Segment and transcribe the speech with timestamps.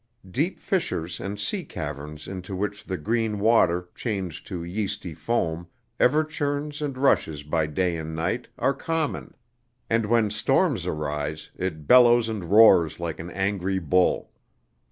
[0.31, 5.67] Deep fissures and sea caverns into which the green water, changed to yeasty foam,
[5.99, 9.35] ever churns and rushes by day and night, are common;
[9.91, 14.31] and when storms arise it bellows and roars like an angry bull.